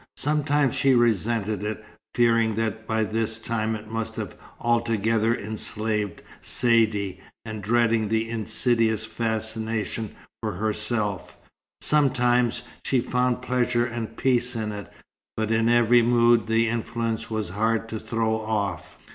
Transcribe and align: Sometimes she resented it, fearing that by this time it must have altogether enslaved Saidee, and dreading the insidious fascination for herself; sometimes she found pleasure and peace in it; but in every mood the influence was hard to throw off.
Sometimes 0.17 0.73
she 0.73 0.95
resented 0.95 1.61
it, 1.61 1.85
fearing 2.15 2.55
that 2.55 2.87
by 2.87 3.03
this 3.03 3.37
time 3.37 3.75
it 3.75 3.87
must 3.87 4.15
have 4.15 4.35
altogether 4.59 5.35
enslaved 5.37 6.23
Saidee, 6.41 7.19
and 7.45 7.61
dreading 7.61 8.09
the 8.09 8.27
insidious 8.27 9.05
fascination 9.05 10.15
for 10.41 10.53
herself; 10.53 11.37
sometimes 11.81 12.63
she 12.83 12.99
found 12.99 13.43
pleasure 13.43 13.85
and 13.85 14.17
peace 14.17 14.55
in 14.55 14.71
it; 14.71 14.91
but 15.37 15.51
in 15.51 15.69
every 15.69 16.01
mood 16.01 16.47
the 16.47 16.67
influence 16.67 17.29
was 17.29 17.49
hard 17.49 17.87
to 17.89 17.99
throw 17.99 18.37
off. 18.41 18.97